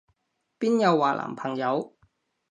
[0.59, 1.95] 邊有話男朋友？